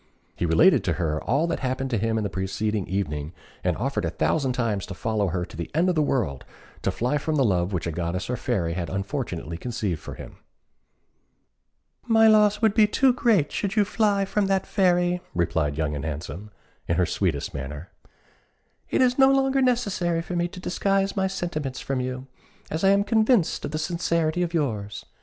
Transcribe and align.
He 0.35 0.47
related 0.47 0.83
to 0.85 0.93
her 0.93 1.23
all 1.25 1.45
that 1.45 1.59
happened 1.59 1.91
to 1.91 1.97
him 1.99 2.15
the 2.23 2.27
preceding 2.27 2.87
evening, 2.87 3.33
and 3.63 3.77
offered 3.77 4.03
a 4.03 4.09
thousand 4.09 4.53
times 4.53 4.87
to 4.87 4.95
follow 4.95 5.27
her 5.27 5.45
to 5.45 5.55
the 5.55 5.69
end 5.75 5.89
of 5.89 5.93
the 5.93 6.01
world 6.01 6.43
to 6.81 6.89
fly 6.89 7.19
from 7.19 7.35
the 7.35 7.43
love 7.45 7.71
which 7.71 7.85
a 7.85 7.91
goddess 7.91 8.27
or 8.27 8.33
a 8.33 8.37
fairy 8.37 8.73
had 8.73 8.89
unfortunately 8.89 9.57
conceived 9.59 9.99
for 10.01 10.15
him. 10.15 10.37
"My 12.07 12.25
loss 12.27 12.63
would 12.63 12.73
be 12.73 12.87
too 12.87 13.13
great 13.13 13.51
should 13.51 13.75
you 13.75 13.85
fly 13.85 14.25
from 14.25 14.47
that 14.47 14.65
fairy," 14.65 15.21
replied 15.35 15.77
Young 15.77 15.95
and 15.95 16.03
Handsome, 16.03 16.49
in 16.87 16.95
her 16.95 17.05
sweetest 17.05 17.53
manner. 17.53 17.91
"It 18.89 19.03
is 19.03 19.19
no 19.19 19.31
longer 19.31 19.61
necessary 19.61 20.23
for 20.23 20.35
me 20.35 20.47
to 20.47 20.59
disguise 20.59 21.15
my 21.15 21.27
sentiments 21.27 21.79
from 21.79 21.99
you, 21.99 22.25
as 22.71 22.83
I 22.83 22.89
am 22.89 23.03
convinced 23.03 23.65
of 23.65 23.69
the 23.69 23.77
sincerity 23.77 24.41
of 24.41 24.51
yours. 24.51 25.05